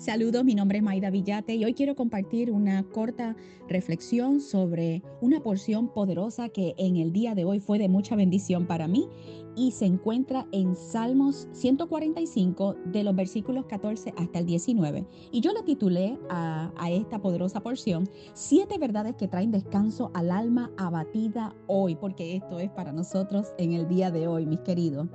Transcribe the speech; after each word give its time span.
Saludos, 0.00 0.46
mi 0.46 0.54
nombre 0.54 0.78
es 0.78 0.82
Maida 0.82 1.10
Villate 1.10 1.56
y 1.56 1.64
hoy 1.66 1.74
quiero 1.74 1.94
compartir 1.94 2.50
una 2.50 2.84
corta 2.84 3.36
reflexión 3.68 4.40
sobre 4.40 5.02
una 5.20 5.42
porción 5.42 5.92
poderosa 5.92 6.48
que 6.48 6.74
en 6.78 6.96
el 6.96 7.12
día 7.12 7.34
de 7.34 7.44
hoy 7.44 7.60
fue 7.60 7.78
de 7.78 7.90
mucha 7.90 8.16
bendición 8.16 8.66
para 8.66 8.88
mí 8.88 9.10
y 9.56 9.72
se 9.72 9.84
encuentra 9.84 10.46
en 10.52 10.74
Salmos 10.74 11.48
145 11.52 12.76
de 12.86 13.04
los 13.04 13.14
versículos 13.14 13.66
14 13.66 14.14
hasta 14.16 14.38
el 14.38 14.46
19. 14.46 15.04
Y 15.32 15.42
yo 15.42 15.52
la 15.52 15.64
titulé 15.64 16.18
a, 16.30 16.72
a 16.78 16.90
esta 16.90 17.20
poderosa 17.20 17.60
porción, 17.60 18.08
Siete 18.32 18.78
verdades 18.78 19.16
que 19.16 19.28
traen 19.28 19.50
descanso 19.50 20.10
al 20.14 20.30
alma 20.30 20.70
abatida 20.78 21.54
hoy, 21.66 21.94
porque 21.94 22.36
esto 22.36 22.58
es 22.58 22.70
para 22.70 22.92
nosotros 22.92 23.48
en 23.58 23.74
el 23.74 23.86
día 23.86 24.10
de 24.10 24.26
hoy, 24.28 24.46
mis 24.46 24.60
queridos. 24.60 25.08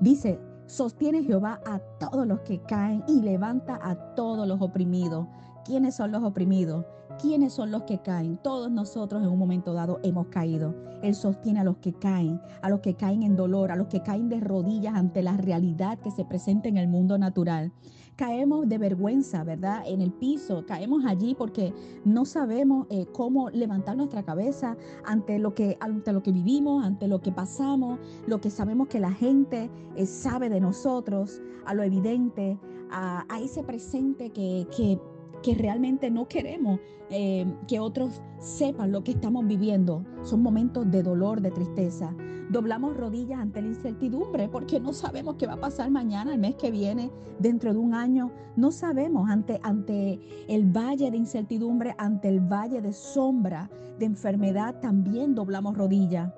Dice, 0.00 0.38
Sostiene 0.70 1.24
Jehová 1.24 1.60
a 1.66 1.80
todos 1.98 2.24
los 2.28 2.42
que 2.42 2.62
caen 2.62 3.02
y 3.08 3.20
levanta 3.22 3.80
a 3.82 4.14
todos 4.14 4.46
los 4.46 4.62
oprimidos. 4.62 5.26
¿Quiénes 5.64 5.96
son 5.96 6.12
los 6.12 6.22
oprimidos? 6.22 6.86
¿Quiénes 7.20 7.52
son 7.52 7.70
los 7.70 7.82
que 7.82 7.98
caen? 7.98 8.38
Todos 8.42 8.70
nosotros 8.70 9.22
en 9.22 9.28
un 9.28 9.38
momento 9.38 9.74
dado 9.74 10.00
hemos 10.02 10.28
caído. 10.28 10.74
Él 11.02 11.14
sostiene 11.14 11.60
a 11.60 11.64
los 11.64 11.76
que 11.76 11.92
caen, 11.92 12.40
a 12.62 12.70
los 12.70 12.80
que 12.80 12.94
caen 12.94 13.22
en 13.22 13.36
dolor, 13.36 13.70
a 13.70 13.76
los 13.76 13.88
que 13.88 14.02
caen 14.02 14.28
de 14.28 14.40
rodillas 14.40 14.94
ante 14.94 15.22
la 15.22 15.36
realidad 15.36 15.98
que 15.98 16.10
se 16.10 16.24
presenta 16.24 16.68
en 16.68 16.78
el 16.78 16.88
mundo 16.88 17.18
natural 17.18 17.72
caemos 18.20 18.68
de 18.68 18.76
vergüenza, 18.76 19.44
¿verdad? 19.44 19.82
En 19.86 20.02
el 20.02 20.12
piso, 20.12 20.66
caemos 20.66 21.06
allí 21.06 21.34
porque 21.34 21.72
no 22.04 22.26
sabemos 22.26 22.86
eh, 22.90 23.06
cómo 23.14 23.48
levantar 23.48 23.96
nuestra 23.96 24.22
cabeza 24.22 24.76
ante 25.06 25.38
lo, 25.38 25.54
que, 25.54 25.78
ante 25.80 26.12
lo 26.12 26.22
que 26.22 26.30
vivimos, 26.30 26.84
ante 26.84 27.08
lo 27.08 27.22
que 27.22 27.32
pasamos, 27.32 27.98
lo 28.26 28.38
que 28.38 28.50
sabemos 28.50 28.88
que 28.88 29.00
la 29.00 29.12
gente 29.12 29.70
eh, 29.96 30.04
sabe 30.04 30.50
de 30.50 30.60
nosotros, 30.60 31.40
a 31.64 31.72
lo 31.72 31.82
evidente, 31.82 32.58
a, 32.90 33.24
ese 33.40 33.62
presente 33.62 34.28
que, 34.28 34.66
que 34.76 34.98
que 35.42 35.54
realmente 35.54 36.10
no 36.10 36.28
queremos 36.28 36.80
eh, 37.10 37.44
que 37.66 37.80
otros 37.80 38.22
sepan 38.38 38.92
lo 38.92 39.02
que 39.02 39.12
estamos 39.12 39.46
viviendo. 39.46 40.04
Son 40.22 40.42
momentos 40.42 40.90
de 40.90 41.02
dolor, 41.02 41.40
de 41.40 41.50
tristeza. 41.50 42.14
Doblamos 42.50 42.96
rodillas 42.96 43.40
ante 43.40 43.62
la 43.62 43.68
incertidumbre 43.68 44.48
porque 44.48 44.80
no 44.80 44.92
sabemos 44.92 45.36
qué 45.36 45.46
va 45.46 45.54
a 45.54 45.60
pasar 45.60 45.90
mañana, 45.90 46.34
el 46.34 46.40
mes 46.40 46.56
que 46.56 46.70
viene, 46.70 47.10
dentro 47.38 47.72
de 47.72 47.78
un 47.78 47.94
año. 47.94 48.32
No 48.56 48.70
sabemos 48.70 49.28
ante, 49.28 49.60
ante 49.62 50.20
el 50.48 50.64
valle 50.64 51.10
de 51.10 51.16
incertidumbre, 51.16 51.94
ante 51.98 52.28
el 52.28 52.40
valle 52.40 52.80
de 52.80 52.92
sombra, 52.92 53.70
de 53.98 54.06
enfermedad, 54.06 54.80
también 54.80 55.34
doblamos 55.34 55.76
rodillas. 55.76 56.32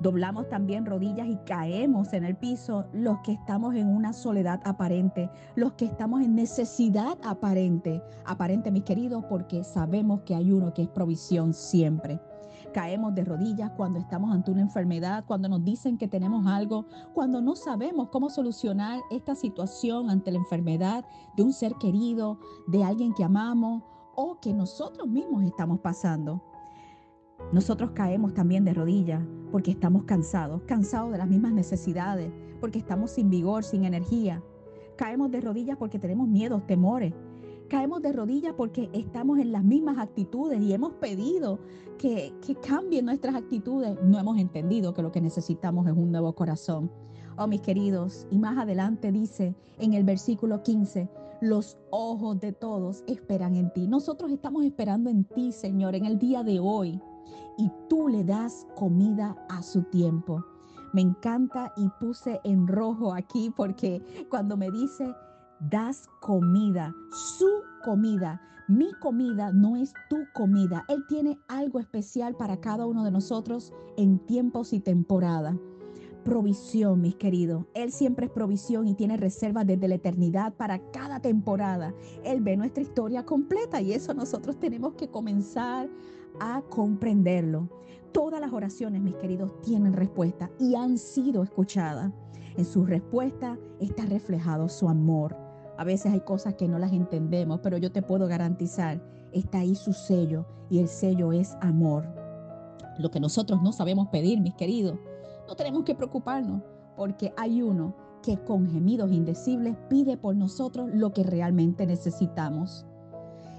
Doblamos 0.00 0.48
también 0.48 0.86
rodillas 0.86 1.28
y 1.28 1.36
caemos 1.44 2.14
en 2.14 2.24
el 2.24 2.34
piso 2.34 2.86
los 2.94 3.18
que 3.20 3.32
estamos 3.32 3.74
en 3.74 3.86
una 3.86 4.14
soledad 4.14 4.58
aparente, 4.64 5.30
los 5.56 5.74
que 5.74 5.84
estamos 5.84 6.22
en 6.22 6.34
necesidad 6.34 7.18
aparente. 7.22 8.02
Aparente, 8.24 8.70
mis 8.70 8.84
queridos, 8.84 9.22
porque 9.28 9.62
sabemos 9.62 10.22
que 10.22 10.34
hay 10.34 10.52
uno 10.52 10.72
que 10.72 10.82
es 10.82 10.88
provisión 10.88 11.52
siempre. 11.52 12.18
Caemos 12.72 13.14
de 13.14 13.24
rodillas 13.24 13.72
cuando 13.76 13.98
estamos 13.98 14.32
ante 14.32 14.50
una 14.50 14.62
enfermedad, 14.62 15.24
cuando 15.26 15.50
nos 15.50 15.62
dicen 15.64 15.98
que 15.98 16.08
tenemos 16.08 16.46
algo, 16.46 16.86
cuando 17.12 17.42
no 17.42 17.54
sabemos 17.54 18.08
cómo 18.08 18.30
solucionar 18.30 19.00
esta 19.10 19.34
situación 19.34 20.08
ante 20.08 20.30
la 20.30 20.38
enfermedad 20.38 21.04
de 21.36 21.42
un 21.42 21.52
ser 21.52 21.74
querido, 21.74 22.38
de 22.68 22.84
alguien 22.84 23.12
que 23.12 23.24
amamos 23.24 23.82
o 24.14 24.38
que 24.40 24.54
nosotros 24.54 25.08
mismos 25.08 25.44
estamos 25.44 25.80
pasando. 25.80 26.42
Nosotros 27.52 27.90
caemos 27.90 28.32
también 28.32 28.64
de 28.64 28.72
rodillas 28.72 29.22
porque 29.50 29.70
estamos 29.70 30.04
cansados, 30.04 30.62
cansados 30.66 31.12
de 31.12 31.18
las 31.18 31.28
mismas 31.28 31.52
necesidades, 31.52 32.32
porque 32.60 32.78
estamos 32.78 33.10
sin 33.10 33.30
vigor, 33.30 33.64
sin 33.64 33.84
energía. 33.84 34.42
Caemos 34.96 35.30
de 35.30 35.40
rodillas 35.40 35.76
porque 35.76 35.98
tenemos 35.98 36.28
miedos, 36.28 36.66
temores. 36.66 37.14
Caemos 37.68 38.02
de 38.02 38.12
rodillas 38.12 38.54
porque 38.56 38.90
estamos 38.92 39.38
en 39.38 39.52
las 39.52 39.64
mismas 39.64 39.98
actitudes 39.98 40.60
y 40.60 40.72
hemos 40.72 40.94
pedido 40.94 41.60
que, 41.98 42.34
que 42.44 42.54
cambien 42.56 43.06
nuestras 43.06 43.34
actitudes. 43.34 43.96
No 44.02 44.18
hemos 44.18 44.38
entendido 44.38 44.92
que 44.92 45.02
lo 45.02 45.12
que 45.12 45.20
necesitamos 45.20 45.86
es 45.86 45.92
un 45.92 46.10
nuevo 46.10 46.34
corazón. 46.34 46.90
Oh, 47.38 47.46
mis 47.46 47.62
queridos, 47.62 48.26
y 48.30 48.38
más 48.38 48.58
adelante 48.58 49.12
dice 49.12 49.54
en 49.78 49.94
el 49.94 50.04
versículo 50.04 50.62
15, 50.62 51.08
los 51.40 51.78
ojos 51.90 52.38
de 52.38 52.52
todos 52.52 53.02
esperan 53.06 53.56
en 53.56 53.72
ti. 53.72 53.86
Nosotros 53.86 54.30
estamos 54.30 54.64
esperando 54.64 55.08
en 55.08 55.24
ti, 55.24 55.52
Señor, 55.52 55.94
en 55.94 56.04
el 56.04 56.18
día 56.18 56.42
de 56.42 56.60
hoy 56.60 57.00
y 57.56 57.70
tú 57.88 58.08
le 58.08 58.24
das 58.24 58.66
comida 58.76 59.36
a 59.48 59.62
su 59.62 59.82
tiempo. 59.84 60.44
Me 60.92 61.02
encanta 61.02 61.72
y 61.76 61.88
puse 62.00 62.40
en 62.44 62.66
rojo 62.66 63.12
aquí 63.12 63.52
porque 63.56 64.02
cuando 64.28 64.56
me 64.56 64.70
dice, 64.70 65.14
das 65.60 66.08
comida, 66.20 66.92
su 67.10 67.48
comida, 67.84 68.40
mi 68.68 68.92
comida 68.94 69.52
no 69.52 69.76
es 69.76 69.92
tu 70.08 70.16
comida. 70.32 70.84
Él 70.88 71.04
tiene 71.08 71.38
algo 71.48 71.78
especial 71.78 72.34
para 72.36 72.60
cada 72.60 72.86
uno 72.86 73.04
de 73.04 73.10
nosotros 73.10 73.72
en 73.96 74.18
tiempos 74.26 74.72
y 74.72 74.80
temporada 74.80 75.56
provisión, 76.20 77.00
mis 77.00 77.16
queridos. 77.16 77.64
Él 77.74 77.92
siempre 77.92 78.26
es 78.26 78.32
provisión 78.32 78.86
y 78.86 78.94
tiene 78.94 79.16
reservas 79.16 79.66
desde 79.66 79.88
la 79.88 79.96
eternidad 79.96 80.54
para 80.54 80.78
cada 80.90 81.20
temporada. 81.20 81.94
Él 82.24 82.40
ve 82.40 82.56
nuestra 82.56 82.82
historia 82.82 83.24
completa 83.24 83.80
y 83.80 83.92
eso 83.92 84.14
nosotros 84.14 84.58
tenemos 84.58 84.94
que 84.94 85.08
comenzar 85.08 85.88
a 86.40 86.62
comprenderlo. 86.68 87.68
Todas 88.12 88.40
las 88.40 88.52
oraciones, 88.52 89.02
mis 89.02 89.14
queridos, 89.16 89.60
tienen 89.62 89.92
respuesta 89.92 90.50
y 90.58 90.74
han 90.74 90.98
sido 90.98 91.42
escuchadas. 91.42 92.12
En 92.56 92.64
su 92.64 92.84
respuesta 92.84 93.58
está 93.78 94.04
reflejado 94.06 94.68
su 94.68 94.88
amor. 94.88 95.36
A 95.78 95.84
veces 95.84 96.12
hay 96.12 96.20
cosas 96.20 96.54
que 96.54 96.68
no 96.68 96.78
las 96.78 96.92
entendemos, 96.92 97.60
pero 97.62 97.78
yo 97.78 97.92
te 97.92 98.02
puedo 98.02 98.26
garantizar, 98.26 99.02
está 99.32 99.60
ahí 99.60 99.74
su 99.74 99.92
sello 99.92 100.44
y 100.68 100.78
el 100.78 100.88
sello 100.88 101.32
es 101.32 101.56
amor. 101.60 102.06
Lo 102.98 103.10
que 103.10 103.20
nosotros 103.20 103.62
no 103.62 103.72
sabemos 103.72 104.08
pedir, 104.08 104.40
mis 104.40 104.54
queridos, 104.54 104.98
no 105.50 105.56
tenemos 105.56 105.82
que 105.82 105.96
preocuparnos 105.96 106.62
porque 106.96 107.32
hay 107.36 107.60
uno 107.60 107.92
que 108.22 108.38
con 108.38 108.70
gemidos 108.70 109.10
indecibles 109.10 109.76
pide 109.88 110.16
por 110.16 110.36
nosotros 110.36 110.88
lo 110.94 111.12
que 111.12 111.24
realmente 111.24 111.86
necesitamos. 111.86 112.86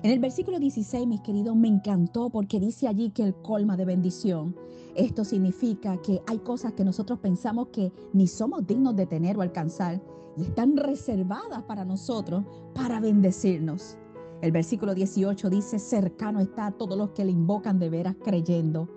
En 0.01 0.11
el 0.11 0.19
versículo 0.19 0.57
16, 0.57 1.05
mis 1.05 1.19
queridos, 1.19 1.53
me 1.53 1.67
encantó 1.67 2.29
porque 2.29 2.61
dice 2.61 2.87
allí 2.87 3.09
que 3.09 3.23
el 3.23 3.35
colma 3.35 3.75
de 3.75 3.83
bendición. 3.83 4.55
Esto 4.95 5.25
significa 5.25 5.97
que 5.97 6.21
hay 6.27 6.39
cosas 6.39 6.71
que 6.73 6.85
nosotros 6.85 7.19
pensamos 7.19 7.67
que 7.73 7.91
ni 8.13 8.25
somos 8.25 8.65
dignos 8.65 8.95
de 8.95 9.05
tener 9.05 9.37
o 9.37 9.41
alcanzar 9.41 10.01
y 10.37 10.43
están 10.43 10.77
reservadas 10.77 11.63
para 11.63 11.83
nosotros 11.83 12.45
para 12.73 13.01
bendecirnos. 13.01 13.97
El 14.41 14.53
versículo 14.53 14.95
18 14.95 15.49
dice, 15.49 15.77
cercano 15.77 16.39
está 16.39 16.67
a 16.67 16.71
todos 16.71 16.97
los 16.97 17.09
que 17.09 17.25
le 17.25 17.31
invocan 17.31 17.79
de 17.79 17.89
veras 17.89 18.15
creyendo. 18.23 18.87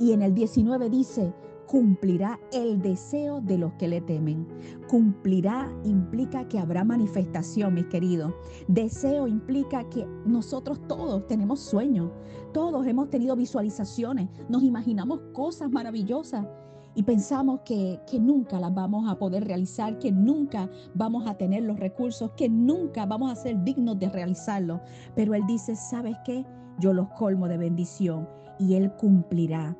Y 0.00 0.12
en 0.12 0.22
el 0.22 0.34
19 0.34 0.90
dice, 0.90 1.32
cumplirá 1.72 2.38
el 2.52 2.82
deseo 2.82 3.40
de 3.40 3.56
los 3.56 3.72
que 3.78 3.88
le 3.88 4.02
temen. 4.02 4.46
Cumplirá 4.90 5.72
implica 5.84 6.46
que 6.46 6.58
habrá 6.58 6.84
manifestación, 6.84 7.72
mis 7.72 7.86
queridos. 7.86 8.34
Deseo 8.68 9.26
implica 9.26 9.88
que 9.88 10.06
nosotros 10.26 10.86
todos 10.86 11.26
tenemos 11.26 11.60
sueños, 11.60 12.10
todos 12.52 12.86
hemos 12.86 13.08
tenido 13.08 13.34
visualizaciones, 13.36 14.28
nos 14.50 14.62
imaginamos 14.62 15.18
cosas 15.32 15.70
maravillosas 15.70 16.46
y 16.94 17.04
pensamos 17.04 17.60
que, 17.64 17.98
que, 18.06 18.20
nunca 18.20 18.60
las 18.60 18.74
vamos 18.74 19.10
a 19.10 19.18
poder 19.18 19.46
realizar, 19.46 19.98
que 19.98 20.12
nunca 20.12 20.68
vamos 20.94 21.26
a 21.26 21.38
tener 21.38 21.62
los 21.62 21.80
recursos, 21.80 22.32
que 22.36 22.50
nunca 22.50 23.06
vamos 23.06 23.32
a 23.32 23.34
ser 23.34 23.64
dignos 23.64 23.98
de 23.98 24.10
realizarlo. 24.10 24.82
Pero 25.14 25.32
Él 25.32 25.44
dice, 25.48 25.74
¿sabes 25.74 26.18
qué? 26.26 26.44
Yo 26.80 26.92
los 26.92 27.08
colmo 27.16 27.48
de 27.48 27.56
bendición 27.56 28.28
y 28.58 28.74
Él 28.74 28.92
cumplirá 28.96 29.74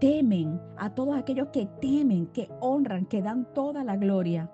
temen, 0.00 0.60
a 0.78 0.90
todos 0.90 1.16
aquellos 1.16 1.48
que 1.48 1.66
temen, 1.80 2.26
que 2.28 2.50
honran, 2.60 3.06
que 3.06 3.22
dan 3.22 3.46
toda 3.54 3.84
la 3.84 3.96
gloria. 3.96 4.50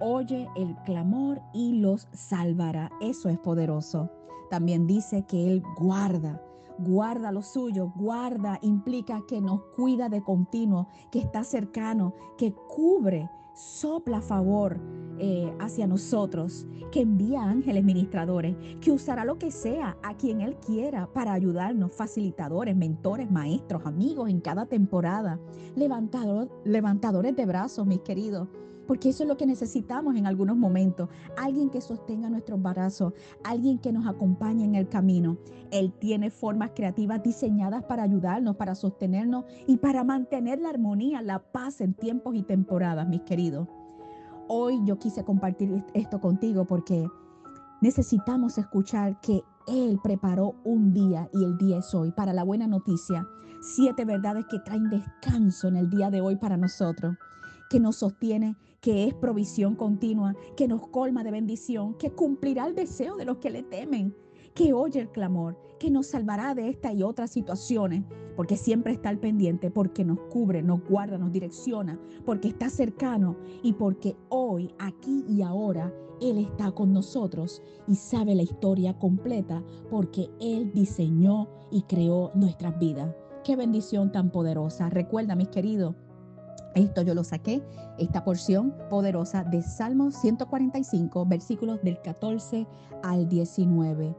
Oye 0.00 0.48
el 0.56 0.76
clamor 0.84 1.40
y 1.52 1.72
los 1.80 2.08
salvará. 2.12 2.90
Eso 3.00 3.28
es 3.28 3.38
poderoso. 3.38 4.10
También 4.50 4.86
dice 4.86 5.26
que 5.26 5.48
Él 5.48 5.62
guarda, 5.78 6.40
guarda 6.78 7.32
lo 7.32 7.42
suyo, 7.42 7.92
guarda 7.96 8.58
implica 8.62 9.20
que 9.28 9.40
nos 9.40 9.60
cuida 9.76 10.08
de 10.08 10.22
continuo, 10.22 10.88
que 11.10 11.18
está 11.18 11.44
cercano, 11.44 12.14
que 12.38 12.54
cubre, 12.54 13.28
sopla 13.54 14.20
favor 14.22 14.80
eh, 15.18 15.52
hacia 15.58 15.86
nosotros, 15.86 16.66
que 16.90 17.00
envía 17.00 17.42
ángeles 17.42 17.84
ministradores, 17.84 18.56
que 18.80 18.92
usará 18.92 19.24
lo 19.24 19.38
que 19.38 19.50
sea 19.50 19.96
a 20.02 20.16
quien 20.16 20.40
Él 20.40 20.56
quiera 20.64 21.06
para 21.12 21.32
ayudarnos, 21.32 21.92
facilitadores, 21.92 22.76
mentores, 22.76 23.30
maestros, 23.30 23.84
amigos 23.84 24.30
en 24.30 24.40
cada 24.40 24.66
temporada, 24.66 25.38
levantador, 25.76 26.50
levantadores 26.64 27.36
de 27.36 27.46
brazos, 27.46 27.86
mis 27.86 28.00
queridos 28.00 28.48
porque 28.88 29.10
eso 29.10 29.22
es 29.22 29.28
lo 29.28 29.36
que 29.36 29.44
necesitamos 29.44 30.16
en 30.16 30.26
algunos 30.26 30.56
momentos. 30.56 31.10
Alguien 31.36 31.68
que 31.68 31.82
sostenga 31.82 32.30
nuestros 32.30 32.60
brazos, 32.60 33.12
alguien 33.44 33.78
que 33.78 33.92
nos 33.92 34.06
acompañe 34.06 34.64
en 34.64 34.74
el 34.74 34.88
camino. 34.88 35.36
Él 35.70 35.92
tiene 35.92 36.30
formas 36.30 36.70
creativas 36.74 37.22
diseñadas 37.22 37.84
para 37.84 38.04
ayudarnos, 38.04 38.56
para 38.56 38.74
sostenernos 38.74 39.44
y 39.66 39.76
para 39.76 40.04
mantener 40.04 40.58
la 40.60 40.70
armonía, 40.70 41.20
la 41.20 41.38
paz 41.38 41.82
en 41.82 41.92
tiempos 41.92 42.34
y 42.34 42.42
temporadas, 42.42 43.06
mis 43.06 43.20
queridos. 43.20 43.68
Hoy 44.50 44.80
yo 44.86 44.98
quise 44.98 45.24
compartir 45.24 45.84
esto 45.92 46.20
contigo 46.20 46.64
porque 46.64 47.06
necesitamos 47.82 48.56
escuchar 48.56 49.20
que 49.20 49.42
Él 49.66 50.00
preparó 50.02 50.54
un 50.64 50.94
día 50.94 51.28
y 51.34 51.44
el 51.44 51.58
día 51.58 51.78
es 51.78 51.94
hoy 51.94 52.12
para 52.12 52.32
la 52.32 52.44
buena 52.44 52.66
noticia. 52.66 53.28
Siete 53.60 54.06
verdades 54.06 54.46
que 54.50 54.58
traen 54.60 54.88
descanso 54.88 55.68
en 55.68 55.76
el 55.76 55.90
día 55.90 56.10
de 56.10 56.22
hoy 56.22 56.36
para 56.36 56.56
nosotros, 56.56 57.14
que 57.68 57.78
nos 57.78 57.96
sostiene, 57.96 58.56
que 58.80 59.04
es 59.04 59.12
provisión 59.12 59.74
continua, 59.74 60.34
que 60.56 60.66
nos 60.66 60.88
colma 60.88 61.24
de 61.24 61.30
bendición, 61.30 61.98
que 61.98 62.12
cumplirá 62.12 62.66
el 62.66 62.74
deseo 62.74 63.16
de 63.16 63.26
los 63.26 63.36
que 63.38 63.50
le 63.50 63.62
temen, 63.64 64.16
que 64.54 64.72
oye 64.72 65.00
el 65.00 65.10
clamor, 65.10 65.58
que 65.78 65.90
nos 65.90 66.08
salvará 66.08 66.54
de 66.54 66.68
esta 66.68 66.92
y 66.92 67.02
otras 67.02 67.30
situaciones, 67.30 68.04
porque 68.36 68.56
siempre 68.56 68.92
está 68.92 69.08
al 69.08 69.18
pendiente, 69.18 69.70
porque 69.70 70.04
nos 70.04 70.18
cubre, 70.30 70.62
nos 70.62 70.84
guarda, 70.84 71.18
nos 71.18 71.32
direcciona, 71.32 71.98
porque 72.24 72.48
está 72.48 72.70
cercano 72.70 73.36
y 73.62 73.72
porque 73.72 74.16
hoy, 74.28 74.74
aquí 74.78 75.24
y 75.28 75.42
ahora, 75.42 75.92
Él 76.20 76.38
está 76.38 76.70
con 76.72 76.92
nosotros 76.92 77.62
y 77.86 77.94
sabe 77.94 78.34
la 78.34 78.42
historia 78.42 78.98
completa, 78.98 79.62
porque 79.90 80.30
Él 80.40 80.72
diseñó 80.72 81.48
y 81.70 81.82
creó 81.82 82.32
nuestras 82.34 82.78
vidas. 82.78 83.14
Qué 83.44 83.56
bendición 83.56 84.12
tan 84.12 84.30
poderosa. 84.30 84.90
Recuerda, 84.90 85.34
mis 85.34 85.48
queridos, 85.48 85.94
esto 86.78 87.02
yo 87.02 87.14
lo 87.14 87.24
saqué, 87.24 87.62
esta 87.98 88.24
porción 88.24 88.74
poderosa 88.90 89.44
de 89.44 89.62
Salmos 89.62 90.14
145, 90.16 91.26
versículos 91.26 91.82
del 91.82 92.00
14 92.00 92.66
al 93.02 93.28
19. 93.28 94.14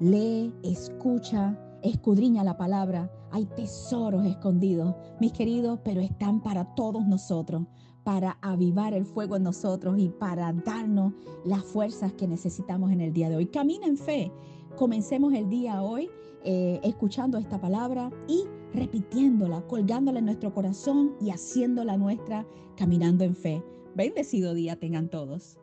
Lee, 0.00 0.54
escucha, 0.62 1.58
escudriña 1.82 2.44
la 2.44 2.56
palabra. 2.56 3.10
Hay 3.30 3.46
tesoros 3.46 4.24
escondidos, 4.24 4.94
mis 5.20 5.32
queridos, 5.32 5.80
pero 5.84 6.00
están 6.00 6.40
para 6.40 6.74
todos 6.74 7.06
nosotros, 7.06 7.62
para 8.04 8.38
avivar 8.40 8.94
el 8.94 9.04
fuego 9.04 9.36
en 9.36 9.42
nosotros 9.42 9.98
y 9.98 10.08
para 10.08 10.52
darnos 10.52 11.12
las 11.44 11.64
fuerzas 11.64 12.12
que 12.12 12.26
necesitamos 12.26 12.92
en 12.92 13.00
el 13.00 13.12
día 13.12 13.28
de 13.28 13.36
hoy. 13.36 13.46
Camina 13.46 13.86
en 13.86 13.98
fe. 13.98 14.32
Comencemos 14.78 15.34
el 15.34 15.48
día 15.48 15.82
hoy 15.82 16.08
eh, 16.44 16.78
escuchando 16.84 17.36
esta 17.36 17.60
palabra 17.60 18.12
y 18.28 18.44
repitiéndola, 18.72 19.60
colgándola 19.62 20.20
en 20.20 20.26
nuestro 20.26 20.54
corazón 20.54 21.16
y 21.20 21.30
haciéndola 21.30 21.96
nuestra, 21.96 22.46
caminando 22.76 23.24
en 23.24 23.34
fe. 23.34 23.60
Bendecido 23.96 24.54
día 24.54 24.76
tengan 24.76 25.08
todos. 25.10 25.58